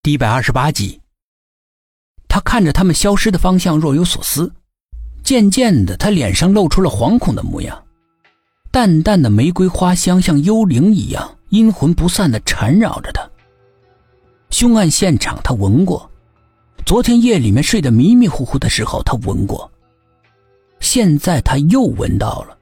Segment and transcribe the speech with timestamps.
[0.00, 1.00] 第一百二十八集，
[2.28, 4.50] 他看着他们消失的方向，若有所思。
[5.24, 7.84] 渐渐的，他脸上露出了惶恐的模样。
[8.70, 13.28] 淡淡的玫瑰花香像幽灵一样，阴魂不散的缠绕着他。
[14.50, 16.08] 凶案现场，他闻过；
[16.86, 19.70] 昨天夜里面睡得迷迷糊糊的时候，他闻过。
[20.78, 22.56] 现在他又闻到了。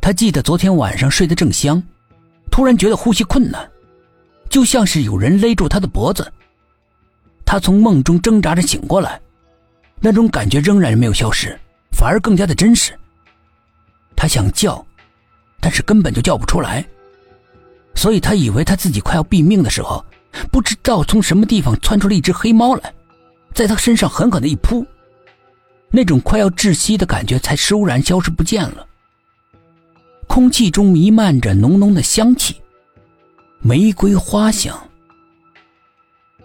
[0.00, 1.80] 他记得昨天晚上睡得正香，
[2.50, 3.70] 突然觉得呼吸困难。
[4.56, 6.32] 就像是有人勒住他的脖子，
[7.44, 9.20] 他从梦中挣扎着醒过来，
[10.00, 11.54] 那种感觉仍然没有消失，
[11.92, 12.98] 反而更加的真实。
[14.16, 14.82] 他想叫，
[15.60, 16.82] 但是根本就叫不出来，
[17.94, 20.02] 所以他以为他自己快要毙命的时候，
[20.50, 22.94] 不知道从什么地方窜出了一只黑猫来，
[23.52, 24.86] 在他身上狠狠的一扑，
[25.90, 28.86] 那种快要窒息的感觉才倏然消失不见了。
[30.26, 32.56] 空气中弥漫着浓浓的香气。
[33.66, 34.80] 玫瑰花香，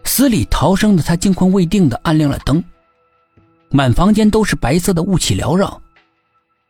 [0.03, 2.63] 死里逃生的他惊魂未定的按亮了灯，
[3.69, 5.79] 满房间都是白色的雾气缭绕。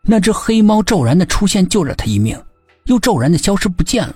[0.02, 2.38] 那只黑猫骤然的出现救了他一命，
[2.84, 4.16] 又骤然的消失不见了，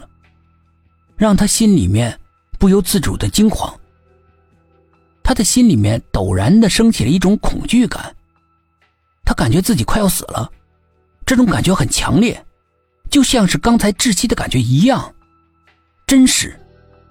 [1.15, 2.19] 让他心里面
[2.59, 3.73] 不由自主的惊慌。
[5.23, 8.13] 他的心里面陡然的升起了一种恐惧感，
[9.23, 10.51] 他感觉自己快要死了，
[11.25, 12.45] 这种感觉很强烈，
[13.09, 15.14] 就像是刚才窒息的感觉一样。
[16.07, 16.55] 真实，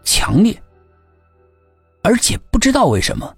[0.05, 0.62] 强烈，
[2.03, 3.37] 而且不知道为什么，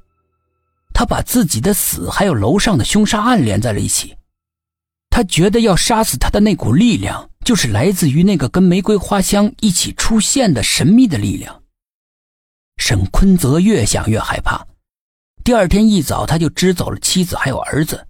[0.93, 4.15] 他把自己的死还有楼上的凶杀案连在了一起。
[5.09, 11.63] 他觉得要杀死他的那股力量，就是来自于那个跟玫瑰花香一起出现的神秘的力量。
[12.77, 14.63] 沈坤泽越想越害怕。
[15.43, 18.07] 第二天一早，他就支走了妻子还有儿子，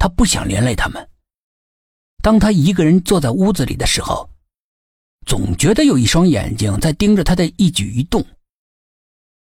[0.00, 1.08] 他不想连累他们。
[2.20, 4.28] 当他一个人坐在屋子里的时候。
[5.26, 8.24] 总觉得有一双眼睛在盯着他的一举一动。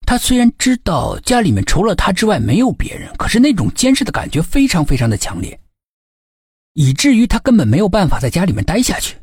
[0.06, 5.58] 他虽然知道家里面除了他之外没有别人，可是那种监视的感觉非常非常的强烈，
[6.74, 9.16] 以至于他根本没有办法在家里面待下去。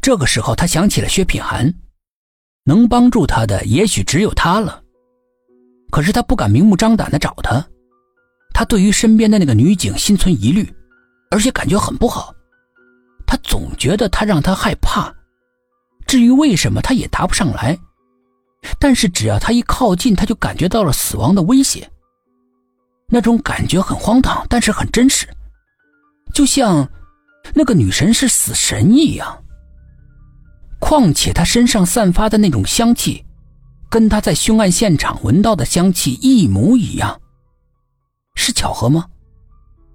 [0.00, 1.72] 这个时候，他想起了薛品涵，
[2.64, 4.82] 能帮助他的也许只有他了。
[5.90, 7.62] 可是他不敢明目张胆的找他，
[8.54, 10.66] 他对于身边的那个女警心存疑虑，
[11.30, 12.34] 而且感觉很不好。
[13.26, 15.14] 他总觉得他让他害怕。
[16.12, 17.78] 至于为什么，他也答不上来。
[18.78, 21.90] 但是只要他一靠近，他就感觉到了死亡的威胁。
[23.08, 25.26] 那种感觉很荒唐，但是很真实，
[26.34, 26.86] 就像
[27.54, 29.42] 那个女神是死神一样。
[30.78, 33.24] 况且她身上散发的那种香气，
[33.88, 37.18] 跟他在凶案现场闻到的香气一模一样。
[38.34, 39.06] 是巧合吗？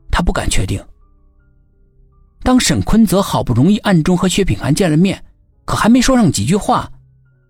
[0.09, 0.83] 他不敢确定。
[2.41, 5.23] 当沈坤泽好不容易暗中和薛品涵见了面。
[5.67, 6.89] 可还没说上几句话，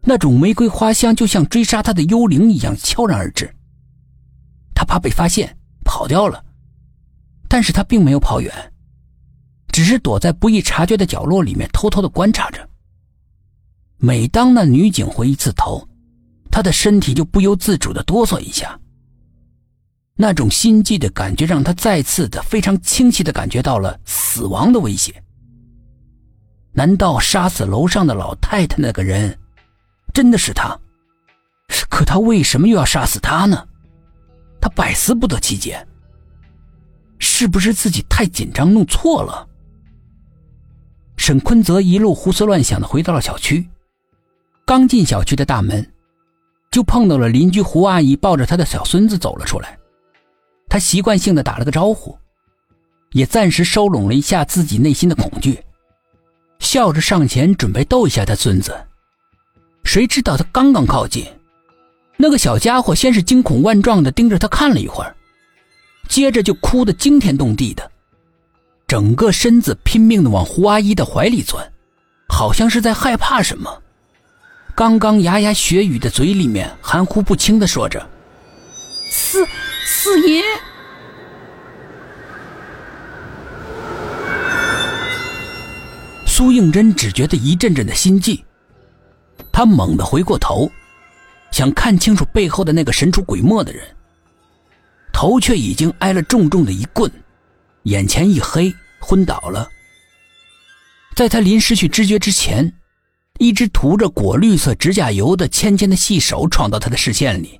[0.02, 3.54] 那种玫瑰花香就像追杀他的幽灵一样悄然而至。
[4.74, 5.56] 他怕被发现，
[5.86, 6.44] 跑掉了，
[7.48, 8.52] 但是他并没有跑远，
[9.72, 12.68] 只是躲在不易察觉的角落里面偷偷的观察着。
[13.98, 15.88] 每当那女警回一次头，
[16.50, 18.80] 他的身体就不由自主的哆嗦一下。
[20.16, 25.24] 那种心悸的感觉让他再次的非常清晰的感觉到了死亡的威胁。
[26.78, 29.36] 难道杀死楼上的老太太那个人，
[30.14, 30.80] 真的是他？
[31.90, 33.68] 可他为什么又要杀死他呢？
[34.62, 35.84] 他百思不得其解。
[37.18, 39.48] 是不是自己太紧张弄错了？
[41.16, 43.68] 沈坤泽一路胡思乱想的回到了小区，
[44.64, 45.84] 刚进小区的大门，
[46.70, 49.76] 就碰到了邻居胡阿姨抱着她的小孙子走了出来。
[50.70, 52.16] 他习惯性的打了个招呼，
[53.14, 55.60] 也暂时收拢了一下自己内心的恐惧。
[56.60, 58.76] 笑着上前准备逗一下他孙子，
[59.84, 61.26] 谁知道他刚刚靠近，
[62.18, 65.16] 那个小家伙先是惊恐万状的盯着他看了一会儿，
[66.08, 67.90] 接着就哭得惊天动地的，
[68.88, 71.72] 整个身子拼命的往胡阿姨的怀里钻，
[72.28, 73.82] 好像是在害怕什么。
[74.76, 78.08] 刚刚牙牙学语的嘴里面含糊不清的说着
[79.10, 79.46] ：“四
[79.86, 80.44] 四爷。”
[86.38, 88.46] 苏应真只觉得一阵阵的心悸，
[89.52, 90.72] 他猛地回过头，
[91.50, 93.84] 想看清楚背后的那个神出鬼没的人，
[95.12, 97.12] 头却已经挨了重重的一棍，
[97.86, 99.68] 眼前一黑，昏倒了。
[101.16, 102.72] 在他临失去知觉之前，
[103.40, 107.60] 一只涂着果绿色指甲油的纤纤的细手闯到他的视线里，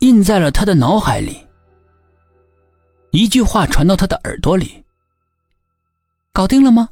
[0.00, 1.46] 印在了他的脑海里。
[3.12, 4.82] 一句话传到他的耳朵里
[6.34, 6.88] ：“搞定了吗？”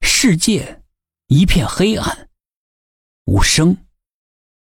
[0.00, 0.82] 世界
[1.26, 2.28] 一片黑暗，
[3.24, 3.85] 无声。